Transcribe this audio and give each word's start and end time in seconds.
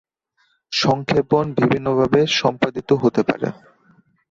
সংক্ষেপণ 0.73 1.45
বিভিন্নভাবে 1.57 2.19
সম্পাদিত 2.39 2.89
হতে 3.03 3.21
পারে। 3.23 3.47